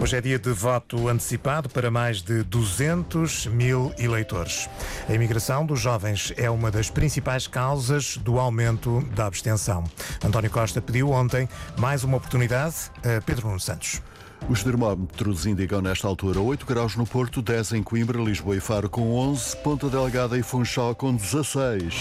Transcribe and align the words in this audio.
Hoje 0.00 0.16
é 0.16 0.20
dia 0.22 0.38
de 0.38 0.50
voto 0.50 1.08
antecipado 1.08 1.68
para 1.68 1.90
mais 1.90 2.22
de 2.22 2.42
200 2.42 3.46
mil 3.48 3.92
eleitores. 3.98 4.66
A 5.06 5.12
imigração 5.12 5.66
dos 5.66 5.78
jovens 5.78 6.32
é 6.38 6.48
uma 6.48 6.70
das 6.70 6.88
principais 6.88 7.46
causas 7.46 8.16
do 8.16 8.38
aumento 8.38 9.02
da 9.14 9.26
abstenção. 9.26 9.84
António 10.24 10.50
Costa 10.50 10.80
pediu 10.80 11.10
ontem 11.10 11.46
mais 11.76 12.02
uma 12.02 12.16
oportunidade 12.16 12.90
a 13.04 13.20
Pedro 13.20 13.48
Nuno 13.48 13.60
Santos. 13.60 14.00
Os 14.48 14.64
termómetros 14.64 15.44
indicam 15.44 15.82
nesta 15.82 16.08
altura 16.08 16.40
8 16.40 16.64
graus 16.64 16.96
no 16.96 17.06
Porto, 17.06 17.42
10 17.42 17.74
em 17.74 17.82
Coimbra, 17.82 18.18
Lisboa 18.18 18.56
e 18.56 18.60
Faro 18.60 18.88
com 18.88 19.14
11, 19.14 19.58
Ponta 19.58 19.90
Delgada 19.90 20.38
e 20.38 20.42
Funchal 20.42 20.94
com 20.94 21.14
16. 21.14 21.94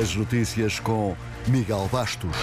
As 0.00 0.14
notícias 0.14 0.78
com 0.78 1.16
Miguel 1.48 1.88
Bastos. 1.92 2.36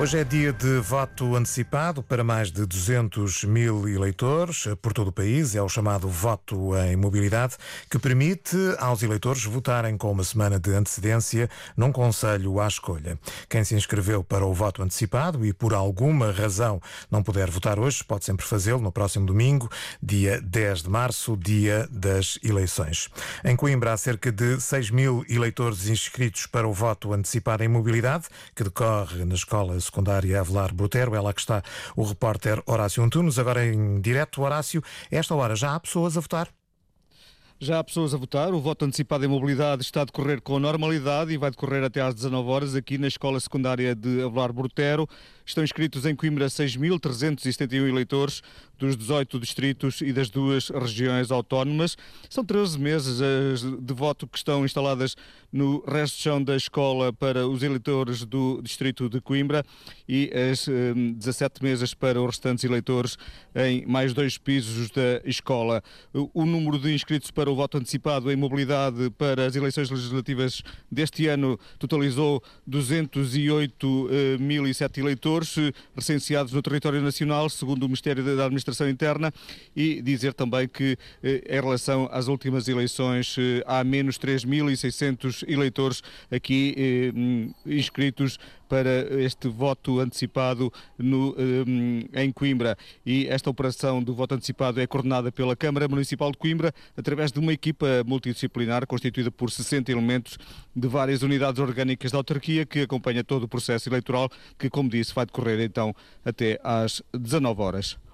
Hoje 0.00 0.16
é 0.16 0.22
dia 0.22 0.52
de 0.52 0.78
voto 0.78 1.34
antecipado 1.34 2.04
para 2.04 2.22
mais 2.22 2.52
de 2.52 2.64
200 2.64 3.42
mil 3.42 3.88
eleitores 3.88 4.68
por 4.80 4.92
todo 4.92 5.08
o 5.08 5.12
país. 5.12 5.56
É 5.56 5.60
o 5.60 5.68
chamado 5.68 6.08
voto 6.08 6.76
em 6.76 6.94
mobilidade, 6.94 7.56
que 7.90 7.98
permite 7.98 8.56
aos 8.78 9.02
eleitores 9.02 9.42
votarem 9.42 9.98
com 9.98 10.12
uma 10.12 10.22
semana 10.22 10.60
de 10.60 10.70
antecedência 10.70 11.50
num 11.76 11.90
conselho 11.90 12.60
à 12.60 12.68
escolha. 12.68 13.18
Quem 13.48 13.64
se 13.64 13.74
inscreveu 13.74 14.22
para 14.22 14.46
o 14.46 14.54
voto 14.54 14.84
antecipado 14.84 15.44
e 15.44 15.52
por 15.52 15.74
alguma 15.74 16.30
razão 16.30 16.80
não 17.10 17.20
puder 17.20 17.50
votar 17.50 17.80
hoje, 17.80 18.04
pode 18.04 18.24
sempre 18.24 18.46
fazê-lo 18.46 18.80
no 18.80 18.92
próximo 18.92 19.26
domingo, 19.26 19.68
dia 20.00 20.40
10 20.40 20.84
de 20.84 20.90
março, 20.90 21.36
dia 21.36 21.88
das 21.90 22.38
eleições. 22.44 23.08
Em 23.44 23.56
Coimbra, 23.56 23.94
há 23.94 23.96
cerca 23.96 24.30
de 24.30 24.60
6 24.60 24.92
mil 24.92 25.24
eleitores 25.28 25.88
inscritos 25.88 26.46
para 26.46 26.68
o 26.68 26.72
voto 26.72 27.12
antecipado 27.12 27.64
em 27.64 27.68
mobilidade, 27.68 28.26
que 28.54 28.62
decorre 28.62 29.24
na 29.24 29.34
escola 29.34 29.76
secundária 29.88 30.40
Avelar 30.40 30.72
Brutero. 30.72 31.14
É 31.14 31.20
lá 31.20 31.32
que 31.32 31.40
está 31.40 31.62
o 31.96 32.04
repórter 32.04 32.62
Horácio 32.66 33.02
Antunes. 33.02 33.38
Agora 33.38 33.66
em 33.66 34.00
direto, 34.00 34.42
Horácio, 34.42 34.82
esta 35.10 35.34
hora 35.34 35.56
já 35.56 35.74
há 35.74 35.80
pessoas 35.80 36.16
a 36.16 36.20
votar? 36.20 36.57
Já 37.60 37.80
há 37.80 37.84
pessoas 37.84 38.14
a 38.14 38.16
votar. 38.16 38.54
O 38.54 38.60
voto 38.60 38.84
antecipado 38.84 39.24
em 39.24 39.28
mobilidade 39.28 39.82
está 39.82 40.02
a 40.02 40.04
decorrer 40.04 40.40
com 40.40 40.60
normalidade 40.60 41.32
e 41.32 41.36
vai 41.36 41.50
decorrer 41.50 41.82
até 41.82 42.00
às 42.00 42.14
19 42.14 42.48
horas 42.48 42.76
aqui 42.76 42.96
na 42.98 43.08
Escola 43.08 43.40
Secundária 43.40 43.96
de 43.96 44.22
Avelar 44.22 44.52
Brutero. 44.52 45.08
Estão 45.44 45.64
inscritos 45.64 46.06
em 46.06 46.14
Coimbra 46.14 46.46
6.371 46.46 47.88
eleitores 47.88 48.42
dos 48.78 48.96
18 48.96 49.40
distritos 49.40 50.00
e 50.02 50.12
das 50.12 50.30
duas 50.30 50.68
regiões 50.68 51.32
autónomas. 51.32 51.96
São 52.30 52.44
13 52.44 52.78
meses 52.78 53.18
de 53.62 53.94
voto 53.94 54.28
que 54.28 54.38
estão 54.38 54.64
instaladas 54.64 55.16
no 55.50 55.82
resto 55.84 56.16
de 56.16 56.22
chão 56.22 56.44
da 56.44 56.54
escola 56.54 57.12
para 57.12 57.48
os 57.48 57.62
eleitores 57.62 58.24
do 58.24 58.60
distrito 58.62 59.08
de 59.08 59.20
Coimbra 59.20 59.64
e 60.06 60.30
as 60.52 60.68
17 61.16 61.62
mesas 61.64 61.92
para 61.94 62.20
os 62.20 62.26
restantes 62.26 62.62
eleitores 62.62 63.16
em 63.56 63.84
mais 63.86 64.12
dois 64.12 64.38
pisos 64.38 64.90
da 64.90 65.22
escola. 65.24 65.82
O 66.12 66.44
número 66.44 66.78
de 66.78 66.94
inscritos 66.94 67.30
para 67.30 67.47
o 67.48 67.56
voto 67.56 67.78
antecipado 67.78 68.30
em 68.30 68.36
mobilidade 68.36 69.08
para 69.10 69.46
as 69.46 69.56
eleições 69.56 69.90
legislativas 69.90 70.62
deste 70.90 71.26
ano 71.26 71.58
totalizou 71.78 72.42
208.007 72.68 74.98
eleitores 74.98 75.56
recenseados 75.94 76.52
no 76.52 76.60
território 76.62 77.00
nacional, 77.00 77.48
segundo 77.48 77.84
o 77.84 77.86
Ministério 77.86 78.24
da 78.24 78.44
Administração 78.44 78.88
Interna, 78.88 79.32
e 79.74 80.00
dizer 80.02 80.34
também 80.34 80.68
que, 80.68 80.96
eh, 81.22 81.42
em 81.48 81.60
relação 81.60 82.08
às 82.12 82.28
últimas 82.28 82.68
eleições, 82.68 83.36
eh, 83.38 83.62
há 83.66 83.82
menos 83.84 84.18
3.600 84.18 85.44
eleitores 85.48 86.02
aqui 86.30 86.74
eh, 86.76 87.12
inscritos 87.66 88.38
para 88.68 89.22
este 89.22 89.48
voto 89.48 89.98
antecipado 89.98 90.70
no, 90.98 91.34
em 92.14 92.30
Coimbra. 92.30 92.76
E 93.04 93.26
esta 93.26 93.48
operação 93.48 94.02
do 94.02 94.14
voto 94.14 94.34
antecipado 94.34 94.78
é 94.78 94.86
coordenada 94.86 95.32
pela 95.32 95.56
Câmara 95.56 95.88
Municipal 95.88 96.30
de 96.30 96.36
Coimbra 96.36 96.74
através 96.94 97.32
de 97.32 97.37
uma 97.38 97.52
equipa 97.52 97.86
multidisciplinar 98.06 98.86
constituída 98.86 99.30
por 99.30 99.50
60 99.50 99.90
elementos 99.90 100.38
de 100.74 100.88
várias 100.88 101.22
unidades 101.22 101.60
orgânicas 101.60 102.12
da 102.12 102.18
autarquia 102.18 102.66
que 102.66 102.80
acompanha 102.80 103.24
todo 103.24 103.44
o 103.44 103.48
processo 103.48 103.88
eleitoral 103.88 104.30
que, 104.58 104.68
como 104.68 104.88
disse, 104.88 105.14
vai 105.14 105.26
decorrer 105.26 105.60
então 105.60 105.94
até 106.24 106.60
às 106.62 107.02
19 107.12 107.62
horas. 107.62 108.07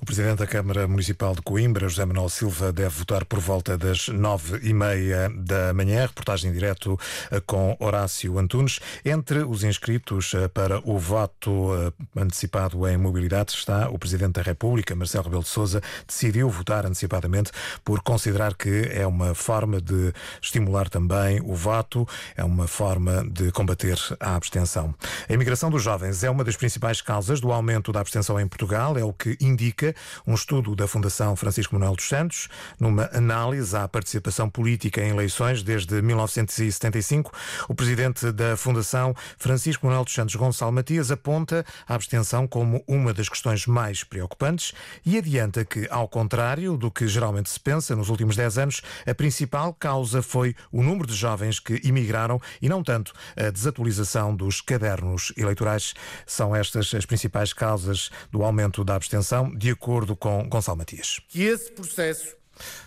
O 0.00 0.04
Presidente 0.04 0.38
da 0.38 0.46
Câmara 0.46 0.86
Municipal 0.88 1.34
de 1.34 1.42
Coimbra, 1.42 1.88
José 1.88 2.04
Manuel 2.04 2.28
Silva, 2.28 2.72
deve 2.72 2.88
votar 2.88 3.24
por 3.24 3.38
volta 3.38 3.76
das 3.76 4.08
nove 4.08 4.58
e 4.62 4.72
meia 4.72 5.30
da 5.34 5.72
manhã. 5.72 6.06
Reportagem 6.06 6.50
em 6.50 6.54
direto 6.54 6.98
eh, 7.30 7.40
com 7.40 7.76
Horácio 7.78 8.38
Antunes. 8.38 8.80
Entre 9.04 9.40
os 9.40 9.62
inscritos 9.62 10.32
eh, 10.34 10.48
para 10.48 10.80
o 10.88 10.98
voto 10.98 11.70
eh, 11.74 12.20
antecipado 12.20 12.86
em 12.88 12.96
mobilidade 12.96 13.52
está 13.52 13.88
o 13.90 13.98
Presidente 13.98 14.34
da 14.34 14.42
República, 14.42 14.94
Marcelo 14.94 15.24
Rebelo 15.24 15.42
de 15.42 15.48
Sousa, 15.48 15.82
decidiu 16.06 16.48
votar 16.48 16.86
antecipadamente 16.86 17.52
por 17.84 18.02
considerar 18.02 18.54
que 18.54 18.88
é 18.90 19.06
uma 19.06 19.34
forma 19.34 19.80
de 19.80 20.12
estimular 20.40 20.88
também 20.88 21.40
o 21.42 21.54
voto, 21.54 22.06
é 22.36 22.44
uma 22.44 22.66
forma 22.66 23.24
de 23.30 23.52
combater 23.52 23.98
a 24.18 24.34
abstenção. 24.34 24.94
A 25.28 25.32
imigração 25.32 25.70
dos 25.70 25.82
jovens 25.82 26.24
é 26.24 26.30
uma 26.30 26.44
das 26.44 26.56
principais 26.56 27.00
causas 27.00 27.40
do 27.40 27.52
aumento 27.52 27.92
da 27.92 28.00
abstenção 28.00 28.40
em 28.40 28.48
Portugal, 28.48 28.96
é 28.96 29.04
o 29.04 29.12
que 29.12 29.36
indica 29.40 29.94
um 30.26 30.34
estudo 30.34 30.76
da 30.76 30.86
Fundação 30.86 31.34
Francisco 31.36 31.74
Manuel 31.74 31.96
dos 31.96 32.08
Santos, 32.08 32.48
numa 32.78 33.08
análise 33.12 33.76
à 33.76 33.88
participação 33.88 34.48
política 34.48 35.00
em 35.00 35.10
eleições 35.10 35.62
desde 35.62 36.02
1975. 36.02 37.32
O 37.68 37.74
presidente 37.74 38.30
da 38.32 38.56
Fundação, 38.56 39.14
Francisco 39.38 39.86
Manuel 39.86 40.04
dos 40.04 40.14
Santos 40.14 40.34
Gonçalo 40.34 40.72
Matias, 40.72 41.10
aponta 41.10 41.64
a 41.88 41.94
abstenção 41.94 42.46
como 42.46 42.84
uma 42.86 43.14
das 43.14 43.28
questões 43.28 43.66
mais 43.66 44.04
preocupantes 44.04 44.72
e 45.04 45.16
adianta 45.16 45.64
que, 45.64 45.86
ao 45.90 46.08
contrário 46.08 46.76
do 46.76 46.90
que 46.90 47.08
geralmente 47.08 47.50
se 47.50 47.58
pensa 47.58 47.96
nos 47.96 48.08
últimos 48.08 48.36
10 48.36 48.58
anos, 48.58 48.82
a 49.06 49.14
principal 49.14 49.72
causa 49.72 50.22
foi 50.22 50.54
o 50.70 50.82
número 50.82 51.06
de 51.06 51.14
jovens 51.14 51.58
que 51.58 51.80
imigraram 51.84 52.40
e 52.60 52.68
não 52.68 52.82
tanto 52.82 53.12
a 53.36 53.50
desatualização 53.50 54.34
dos 54.34 54.60
cadernos 54.60 55.32
eleitorais. 55.36 55.94
São 56.26 56.54
estas 56.54 56.92
as 56.94 57.06
principais 57.06 57.52
causas 57.52 58.10
do 58.30 58.42
aumento 58.42 58.84
da 58.84 58.94
abstenção 58.94 59.29
de 59.56 59.70
acordo 59.70 60.16
com 60.16 60.48
Gonçalo 60.48 60.78
Matias. 60.78 61.20
Que 61.28 61.42
esse 61.42 61.70
processo 61.72 62.36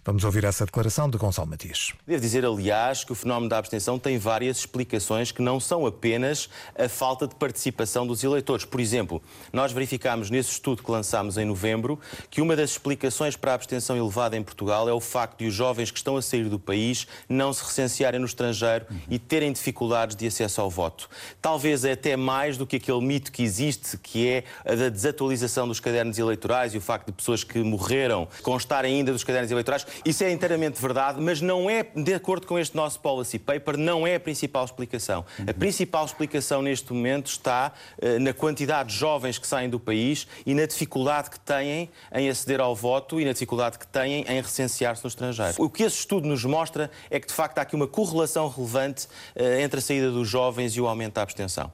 Vamos 0.03 0.23
ouvir 0.23 0.43
essa 0.43 0.65
declaração 0.65 1.09
de 1.09 1.17
Gonçalo 1.17 1.47
Matias. 1.47 1.93
Devo 2.05 2.21
dizer, 2.21 2.45
aliás, 2.45 3.03
que 3.03 3.11
o 3.11 3.15
fenómeno 3.15 3.49
da 3.49 3.57
abstenção 3.57 3.97
tem 3.97 4.17
várias 4.17 4.57
explicações 4.57 5.31
que 5.31 5.41
não 5.41 5.59
são 5.59 5.85
apenas 5.85 6.49
a 6.77 6.89
falta 6.89 7.27
de 7.27 7.35
participação 7.35 8.05
dos 8.05 8.23
eleitores. 8.23 8.65
Por 8.65 8.79
exemplo, 8.79 9.21
nós 9.51 9.71
verificámos 9.71 10.29
nesse 10.29 10.51
estudo 10.51 10.83
que 10.83 10.91
lançámos 10.91 11.37
em 11.37 11.45
novembro 11.45 11.99
que 12.29 12.41
uma 12.41 12.55
das 12.55 12.71
explicações 12.71 13.35
para 13.35 13.51
a 13.51 13.55
abstenção 13.55 13.97
elevada 13.97 14.37
em 14.37 14.43
Portugal 14.43 14.87
é 14.87 14.93
o 14.93 14.99
facto 14.99 15.39
de 15.39 15.47
os 15.47 15.53
jovens 15.53 15.91
que 15.91 15.97
estão 15.97 16.17
a 16.17 16.21
sair 16.21 16.49
do 16.49 16.59
país 16.59 17.07
não 17.27 17.53
se 17.53 17.63
recensearem 17.63 18.19
no 18.19 18.25
estrangeiro 18.25 18.85
e 19.09 19.17
terem 19.17 19.51
dificuldades 19.51 20.15
de 20.15 20.27
acesso 20.27 20.61
ao 20.61 20.69
voto. 20.69 21.09
Talvez 21.41 21.85
é 21.85 21.93
até 21.93 22.15
mais 22.15 22.57
do 22.57 22.65
que 22.67 22.75
aquele 22.75 23.01
mito 23.01 23.31
que 23.31 23.43
existe, 23.43 23.97
que 23.97 24.27
é 24.27 24.43
a 24.65 24.75
da 24.75 24.89
desatualização 24.89 25.67
dos 25.67 25.79
cadernos 25.79 26.17
eleitorais 26.17 26.73
e 26.73 26.77
o 26.77 26.81
facto 26.81 27.07
de 27.07 27.13
pessoas 27.13 27.43
que 27.43 27.59
morreram 27.59 28.27
constarem 28.41 28.95
ainda 28.95 29.11
dos 29.11 29.23
cadernos 29.23 29.51
eleitorais 29.51 29.62
eleitorais. 29.63 29.85
Isso 30.05 30.23
é 30.23 30.31
inteiramente 30.31 30.81
verdade, 30.81 31.19
mas 31.21 31.41
não 31.41 31.69
é, 31.69 31.83
de 31.95 32.13
acordo 32.13 32.45
com 32.45 32.59
este 32.59 32.75
nosso 32.75 32.99
policy 32.99 33.39
paper, 33.39 33.77
não 33.77 34.05
é 34.05 34.15
a 34.15 34.19
principal 34.19 34.65
explicação. 34.65 35.25
A 35.47 35.53
principal 35.53 36.05
explicação 36.05 36.61
neste 36.61 36.91
momento 36.93 37.27
está 37.27 37.71
uh, 38.01 38.19
na 38.19 38.33
quantidade 38.33 38.89
de 38.89 38.95
jovens 38.95 39.37
que 39.37 39.47
saem 39.47 39.69
do 39.69 39.79
país 39.79 40.27
e 40.45 40.53
na 40.53 40.65
dificuldade 40.65 41.29
que 41.29 41.39
têm 41.39 41.89
em 42.13 42.29
aceder 42.29 42.59
ao 42.59 42.75
voto 42.75 43.19
e 43.19 43.25
na 43.25 43.33
dificuldade 43.33 43.79
que 43.79 43.87
têm 43.87 44.25
em 44.27 44.41
recensear-se 44.41 45.03
no 45.03 45.07
estrangeiro. 45.07 45.55
O 45.57 45.69
que 45.69 45.83
esse 45.83 45.97
estudo 45.97 46.27
nos 46.27 46.43
mostra 46.43 46.91
é 47.09 47.19
que, 47.19 47.27
de 47.27 47.33
facto, 47.33 47.57
há 47.57 47.61
aqui 47.61 47.75
uma 47.75 47.87
correlação 47.87 48.47
relevante 48.47 49.07
uh, 49.35 49.43
entre 49.61 49.79
a 49.79 49.81
saída 49.81 50.11
dos 50.11 50.27
jovens 50.27 50.75
e 50.75 50.81
o 50.81 50.87
aumento 50.87 51.15
da 51.15 51.21
abstenção. 51.21 51.71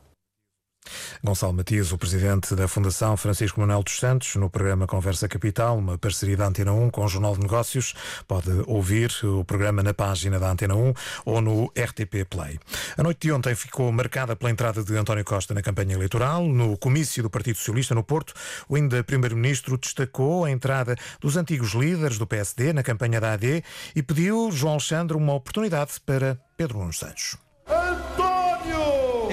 Gonçalo 1.21 1.51
Matias, 1.51 1.91
o 1.91 1.97
presidente 1.97 2.55
da 2.55 2.65
Fundação 2.65 3.17
Francisco 3.17 3.59
Manuel 3.59 3.83
dos 3.83 3.99
Santos, 3.99 4.35
no 4.35 4.49
programa 4.49 4.87
Conversa 4.87 5.27
Capital, 5.27 5.77
uma 5.77 5.97
parceria 5.97 6.37
da 6.37 6.47
Antena 6.47 6.71
1 6.71 6.89
com 6.91 7.03
o 7.03 7.07
Jornal 7.09 7.35
de 7.35 7.41
Negócios. 7.41 7.93
Pode 8.25 8.49
ouvir 8.65 9.11
o 9.23 9.43
programa 9.43 9.83
na 9.83 9.93
página 9.93 10.39
da 10.39 10.49
Antena 10.49 10.75
1 10.75 10.93
ou 11.25 11.41
no 11.41 11.65
RTP 11.77 12.23
Play. 12.29 12.57
A 12.97 13.03
noite 13.03 13.27
de 13.27 13.33
ontem 13.33 13.53
ficou 13.53 13.91
marcada 13.91 14.33
pela 14.33 14.49
entrada 14.49 14.81
de 14.81 14.95
António 14.95 15.25
Costa 15.25 15.53
na 15.53 15.61
campanha 15.61 15.95
eleitoral. 15.95 16.47
No 16.47 16.77
comício 16.77 17.21
do 17.21 17.29
Partido 17.29 17.57
Socialista 17.57 17.93
no 17.93 18.03
Porto, 18.03 18.33
o 18.69 18.77
ainda 18.77 19.03
primeiro-ministro 19.03 19.77
destacou 19.77 20.45
a 20.45 20.51
entrada 20.51 20.95
dos 21.19 21.35
antigos 21.35 21.73
líderes 21.73 22.17
do 22.17 22.25
PSD 22.25 22.71
na 22.71 22.81
campanha 22.81 23.19
da 23.19 23.33
AD 23.33 23.61
e 23.93 24.01
pediu 24.01 24.49
João 24.53 24.73
Alexandre 24.73 25.17
uma 25.17 25.33
oportunidade 25.33 25.99
para 26.05 26.39
Pedro 26.55 26.79
Nunes 26.79 26.97
Santos. 26.97 27.48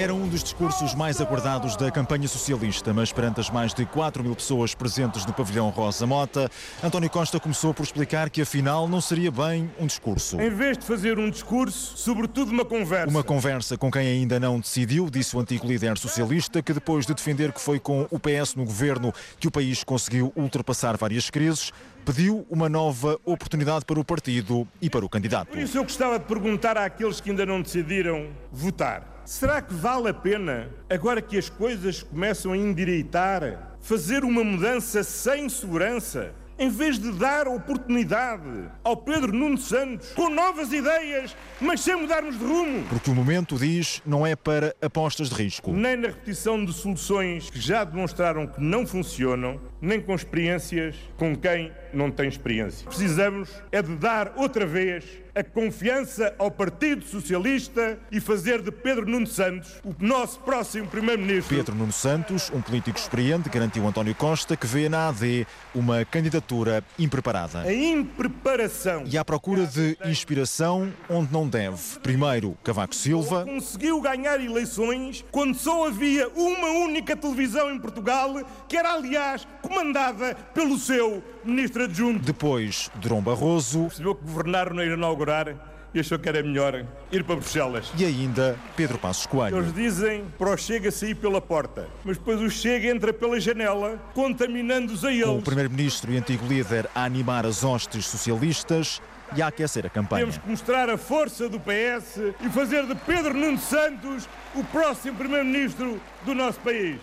Era 0.07 0.15
um 0.15 0.29
dos 0.29 0.45
discursos 0.45 0.95
mais 0.95 1.21
aguardados 1.21 1.77
da 1.77 1.91
campanha 1.91 2.29
socialista, 2.29 2.95
mas 2.95 3.13
perante 3.13 3.41
as 3.41 3.51
mais 3.51 3.75
de 3.75 3.85
4 3.85 4.23
mil 4.23 4.37
pessoas 4.37 4.73
presentes 4.73 5.27
no 5.27 5.33
pavilhão 5.33 5.69
Rosa 5.69 6.07
Mota, 6.07 6.49
António 6.81 7.11
Costa 7.11 7.41
começou 7.41 7.75
por 7.75 7.83
explicar 7.83 8.31
que 8.31 8.41
afinal 8.41 8.87
não 8.87 9.01
seria 9.01 9.33
bem 9.33 9.69
um 9.81 9.85
discurso. 9.85 10.41
Em 10.41 10.49
vez 10.49 10.79
de 10.79 10.87
fazer 10.87 11.19
um 11.19 11.29
discurso, 11.29 11.99
sobretudo 11.99 12.53
uma 12.53 12.65
conversa. 12.65 13.11
Uma 13.11 13.25
conversa 13.25 13.77
com 13.77 13.91
quem 13.91 14.07
ainda 14.07 14.39
não 14.39 14.61
decidiu, 14.61 15.11
disse 15.11 15.37
o 15.37 15.41
antigo 15.41 15.67
líder 15.67 15.99
socialista, 15.99 16.63
que 16.63 16.73
depois 16.73 17.05
de 17.05 17.13
defender 17.13 17.51
que 17.51 17.61
foi 17.61 17.81
com 17.81 18.07
o 18.09 18.21
PS 18.21 18.55
no 18.55 18.65
governo 18.65 19.13
que 19.41 19.49
o 19.49 19.51
país 19.51 19.83
conseguiu 19.83 20.33
ultrapassar 20.37 20.97
várias 20.97 21.31
crises, 21.31 21.73
pediu 22.05 22.47
uma 22.49 22.69
nova 22.69 23.19
oportunidade 23.25 23.85
para 23.85 23.99
o 23.99 24.05
partido 24.05 24.69
e 24.81 24.89
para 24.89 25.05
o 25.05 25.09
candidato. 25.09 25.49
Por 25.49 25.59
isso 25.59 25.77
eu 25.77 25.83
gostava 25.83 26.17
de 26.17 26.27
perguntar 26.27 26.79
àqueles 26.79 27.21
que 27.21 27.31
ainda 27.31 27.45
não 27.45 27.61
decidiram 27.61 28.29
votar. 28.53 29.16
Será 29.27 29.61
que 29.61 29.75
vale 29.75 30.09
a 30.09 30.15
pena, 30.15 30.71
agora 30.89 31.21
que 31.21 31.37
as 31.37 31.49
coisas 31.49 32.01
começam 32.01 32.53
a 32.53 32.57
endireitar, 32.57 33.77
fazer 33.81 34.23
uma 34.23 34.45
mudança 34.45 35.03
sem 35.03 35.49
segurança? 35.49 36.33
em 36.59 36.71
vez 36.71 36.99
de 36.99 37.13
dar 37.13 37.47
oportunidade 37.47 38.71
ao 38.83 38.97
Pedro 38.97 39.31
Nuno 39.31 39.59
Santos 39.59 40.13
com 40.13 40.31
novas 40.31 40.73
ideias, 40.73 41.37
mas 41.61 41.83
sem 41.83 41.97
mudarmos 41.97 42.39
de 42.39 42.45
rumo. 42.45 42.83
Porque 42.89 43.11
o 43.11 43.15
momento, 43.15 43.59
diz, 43.59 44.01
não 44.07 44.27
é 44.27 44.35
para 44.35 44.75
apostas 44.81 45.29
de 45.29 45.35
risco. 45.35 45.71
Nem 45.71 45.97
na 45.97 46.09
repetição 46.09 46.65
de 46.65 46.73
soluções 46.73 47.51
que 47.51 47.61
já 47.61 47.85
demonstraram 47.85 48.47
que 48.47 48.59
não 48.59 48.87
funcionam, 48.87 49.61
nem 49.83 50.01
com 50.01 50.15
experiências 50.15 50.97
com 51.19 51.37
quem 51.37 51.71
não 51.93 52.11
tem 52.11 52.27
experiência. 52.27 52.87
Precisamos 52.87 53.51
é 53.71 53.83
de 53.83 53.95
dar 53.95 54.33
outra 54.37 54.65
vez 54.65 55.05
a 55.37 55.45
confiança 55.45 56.35
ao 56.39 56.51
Partido 56.51 57.05
Socialista 57.05 57.99
e 58.11 58.21
fazer 58.21 58.63
de 58.63 58.73
Pedro 58.73 59.05
Nuno 59.05 59.27
Santos 59.27 59.71
o 59.85 59.95
nosso 60.01 60.41
próximo 60.41 60.87
Primeiro-Ministro. 60.89 61.55
Pedro 61.55 61.75
Nuno 61.75 61.93
Santos, 61.93 62.51
um 62.55 62.63
político 62.63 62.99
experiente, 62.99 63.51
garantiu 63.51 63.87
António 63.87 64.15
Costa 64.15 64.57
que 64.57 64.67
vê 64.67 64.89
na 64.89 65.09
AD 65.09 65.47
uma 65.75 66.07
candidatura 66.07 66.83
impreparada. 66.99 67.61
A 67.61 67.73
impreparação. 67.73 69.05
E 69.05 69.19
à 69.19 69.25
procura 69.25 69.67
de 69.67 69.99
inspiração 70.07 70.91
onde 71.11 71.31
não 71.31 71.47
deve. 71.47 71.99
Primeiro, 72.03 72.57
Cavaco 72.65 72.95
Silva. 72.95 73.45
Conseguiu 73.45 74.01
ganhar 74.01 74.41
eleições 74.41 75.23
quando 75.31 75.55
só 75.55 75.87
havia 75.87 76.31
uma 76.31 76.69
única 76.69 77.15
televisão 77.15 77.71
em 77.71 77.79
Portugal, 77.79 78.43
que 78.67 78.75
era, 78.75 78.95
aliás, 78.95 79.47
comandada 79.61 80.35
pelo 80.55 80.79
seu 80.79 81.23
ministro 81.47 81.85
adjunto. 81.85 82.25
Depois, 82.25 82.91
Durão 82.97 83.21
Barroso. 83.21 83.85
Percebeu 83.85 84.15
que 84.15 84.25
governar 84.25 84.73
não 84.73 84.83
era 84.83 84.95
inaugurar 84.95 85.55
e 85.97 86.01
achou 86.01 86.19
que 86.19 86.29
era 86.29 86.43
melhor 86.43 86.85
ir 87.11 87.25
para 87.25 87.37
Bruxelas. 87.37 87.91
E 87.97 88.05
ainda 88.05 88.59
Pedro 88.77 88.99
Passos 88.99 89.25
Coelho. 89.25 89.57
Eles 89.57 89.73
dizem 89.73 90.25
para 90.39 90.51
o 90.51 90.57
Chega 90.57 90.91
sair 90.91 91.15
pela 91.15 91.41
porta, 91.41 91.89
mas 92.05 92.19
depois 92.19 92.41
o 92.41 92.51
Chega 92.51 92.89
entra 92.89 93.13
pela 93.13 93.41
janela, 93.41 93.99
contaminando-os 94.13 95.05
a 95.05 95.11
eles. 95.11 95.25
Com 95.25 95.39
o 95.39 95.43
primeiro-ministro 95.43 96.13
e 96.13 96.19
antigo 96.19 96.47
líder 96.47 96.87
a 96.95 97.05
animar 97.05 97.47
as 97.47 97.65
hostes 97.65 98.07
socialistas 98.07 99.01
e 99.35 99.41
a 99.41 99.47
aquecer 99.47 99.87
a 99.87 99.89
campanha. 99.89 100.21
Temos 100.21 100.39
que 100.39 100.49
mostrar 100.49 100.91
a 100.91 100.99
força 100.99 101.49
do 101.49 101.59
PS 101.59 102.19
e 102.45 102.51
fazer 102.51 102.87
de 102.87 102.95
Pedro 102.95 103.33
Nuno 103.33 103.59
Santos 103.59 104.29
o 104.55 104.63
próximo 104.65 105.17
primeiro-ministro 105.17 106.01
do 106.25 106.35
nosso 106.35 106.61
país. 106.61 107.01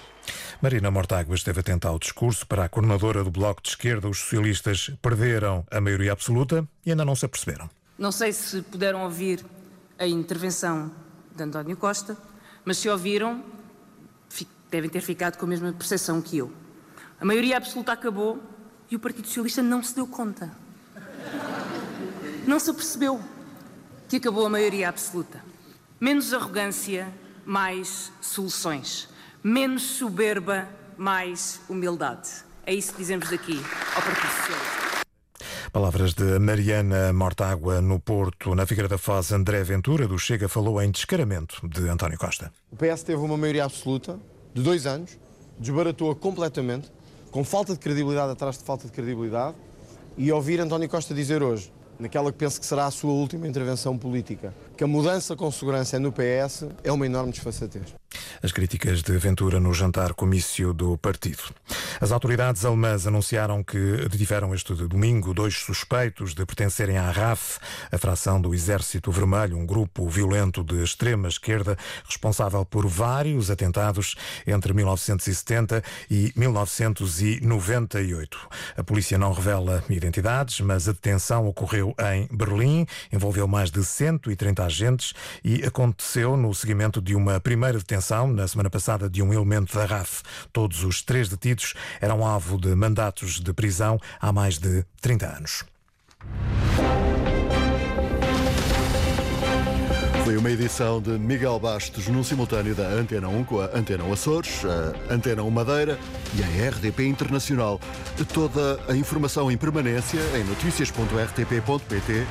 Marina 0.63 0.89
Mortágua 0.89 1.35
esteve 1.35 1.59
atenta 1.59 1.89
ao 1.89 1.99
discurso. 1.99 2.47
Para 2.47 2.63
a 2.63 2.69
coordenadora 2.69 3.21
do 3.21 3.29
Bloco 3.29 3.61
de 3.61 3.67
Esquerda, 3.67 4.07
os 4.07 4.19
socialistas 4.19 4.89
perderam 5.01 5.67
a 5.69 5.81
maioria 5.81 6.13
absoluta 6.13 6.65
e 6.85 6.91
ainda 6.91 7.03
não 7.03 7.17
se 7.17 7.25
aperceberam. 7.25 7.69
Não 7.97 8.13
sei 8.13 8.31
se 8.31 8.61
puderam 8.61 9.03
ouvir 9.03 9.45
a 9.99 10.07
intervenção 10.07 10.89
de 11.35 11.43
António 11.43 11.75
Costa, 11.75 12.15
mas 12.63 12.77
se 12.77 12.87
ouviram, 12.87 13.43
devem 14.71 14.89
ter 14.89 15.01
ficado 15.01 15.37
com 15.37 15.45
a 15.45 15.49
mesma 15.49 15.73
percepção 15.73 16.21
que 16.21 16.37
eu. 16.37 16.49
A 17.19 17.25
maioria 17.25 17.57
absoluta 17.57 17.91
acabou 17.91 18.41
e 18.89 18.95
o 18.95 18.99
Partido 18.99 19.27
Socialista 19.27 19.61
não 19.61 19.83
se 19.83 19.93
deu 19.93 20.07
conta. 20.07 20.49
Não 22.47 22.57
se 22.57 22.69
apercebeu 22.69 23.21
que 24.07 24.15
acabou 24.15 24.45
a 24.45 24.49
maioria 24.49 24.87
absoluta. 24.87 25.43
Menos 25.99 26.33
arrogância, 26.33 27.13
mais 27.45 28.13
soluções. 28.21 29.11
Menos 29.45 29.97
soberba, 29.97 30.69
mais 30.97 31.59
humildade. 31.67 32.29
É 32.65 32.73
isso 32.73 32.93
que 32.93 32.99
dizemos 32.99 33.29
daqui 33.29 33.61
ao 33.93 34.01
Partido 34.01 34.31
Socialista. 34.31 35.03
Palavras 35.69 36.13
de 36.13 36.39
Mariana 36.39 37.11
Mortágua 37.11 37.81
no 37.81 37.99
Porto. 37.99 38.55
Na 38.55 38.65
Figueira 38.65 38.87
da 38.87 38.97
Foz, 38.97 39.33
André 39.33 39.61
Ventura, 39.65 40.07
do 40.07 40.17
Chega, 40.17 40.47
falou 40.47 40.81
em 40.81 40.89
descaramento 40.89 41.67
de 41.67 41.89
António 41.89 42.17
Costa. 42.17 42.53
O 42.71 42.77
PS 42.77 43.03
teve 43.03 43.21
uma 43.21 43.35
maioria 43.35 43.65
absoluta 43.65 44.17
de 44.53 44.61
dois 44.61 44.85
anos, 44.85 45.19
desbaratou-a 45.59 46.15
completamente, 46.15 46.89
com 47.29 47.43
falta 47.43 47.73
de 47.73 47.79
credibilidade 47.79 48.31
atrás 48.31 48.57
de 48.57 48.63
falta 48.63 48.87
de 48.87 48.93
credibilidade, 48.93 49.57
e 50.17 50.31
ouvir 50.31 50.61
António 50.61 50.87
Costa 50.87 51.13
dizer 51.13 51.43
hoje 51.43 51.69
naquela 51.99 52.31
que 52.31 52.37
penso 52.37 52.59
que 52.59 52.65
será 52.65 52.85
a 52.85 52.91
sua 52.91 53.11
última 53.11 53.47
intervenção 53.47 53.97
política, 53.97 54.53
que 54.75 54.83
a 54.83 54.87
mudança 54.87 55.35
com 55.35 55.51
segurança 55.51 55.99
no 55.99 56.11
PS 56.11 56.65
é 56.83 56.91
uma 56.91 57.05
enorme 57.05 57.31
desfaçatez. 57.31 57.93
As 58.41 58.51
críticas 58.51 59.01
de 59.01 59.17
Ventura 59.17 59.59
no 59.59 59.73
jantar 59.73 60.13
comício 60.13 60.73
do 60.73 60.97
partido. 60.97 61.43
As 62.01 62.11
autoridades 62.11 62.65
alemãs 62.65 63.07
anunciaram 63.07 63.63
que 63.63 63.77
detiveram 64.09 64.53
este 64.53 64.73
domingo 64.73 65.33
dois 65.33 65.55
suspeitos 65.55 66.33
de 66.33 66.45
pertencerem 66.45 66.97
à 66.97 67.09
RAF, 67.09 67.59
a 67.91 67.97
fração 67.97 68.41
do 68.41 68.53
Exército 68.53 69.11
Vermelho, 69.11 69.57
um 69.57 69.65
grupo 69.65 70.07
violento 70.09 70.63
de 70.63 70.83
extrema 70.83 71.27
esquerda 71.27 71.77
responsável 72.05 72.65
por 72.65 72.87
vários 72.87 73.49
atentados 73.49 74.15
entre 74.45 74.73
1970 74.73 75.81
e 76.09 76.33
1998. 76.35 78.37
A 78.77 78.83
polícia 78.83 79.17
não 79.17 79.31
revela 79.31 79.83
identidades, 79.89 80.59
mas 80.59 80.89
a 80.89 80.91
detenção 80.91 81.47
ocorreu 81.47 81.92
em 82.13 82.27
Berlim, 82.35 82.85
envolveu 83.11 83.47
mais 83.47 83.71
de 83.71 83.83
130 83.83 84.63
agentes 84.63 85.13
e 85.43 85.63
aconteceu 85.63 86.35
no 86.35 86.53
seguimento 86.53 87.01
de 87.01 87.15
uma 87.15 87.39
primeira 87.39 87.77
detenção 87.77 88.27
na 88.27 88.47
semana 88.47 88.69
passada 88.69 89.09
de 89.09 89.21
um 89.21 89.33
elemento 89.33 89.75
da 89.75 89.85
RAF. 89.85 90.21
Todos 90.51 90.83
os 90.83 91.01
três 91.01 91.29
detidos 91.29 91.73
eram 92.01 92.25
alvo 92.25 92.57
de 92.57 92.73
mandatos 92.75 93.39
de 93.39 93.53
prisão 93.53 93.99
há 94.19 94.31
mais 94.31 94.57
de 94.57 94.85
30 95.01 95.25
anos. 95.27 95.63
Foi 100.23 100.37
uma 100.37 100.49
edição 100.49 101.01
de 101.01 101.09
Miguel 101.11 101.59
Bastos 101.59 102.07
no 102.07 102.23
simultâneo 102.23 102.73
da 102.73 102.87
Antena 102.87 103.27
1 103.27 103.43
com 103.43 103.59
a 103.59 103.65
Antena 103.75 104.05
1 104.05 104.13
Açores, 104.13 104.61
a 104.63 105.13
Antena 105.13 105.43
1 105.43 105.49
Madeira 105.51 105.99
e 106.33 106.41
a 106.41 106.69
RDP 106.69 107.05
Internacional. 107.07 107.77
Toda 108.33 108.79
a 108.87 108.95
informação 108.95 109.51
em 109.51 109.57
permanência 109.57 110.21
em 110.37 110.45
notícias.rtp.pt 110.45 112.25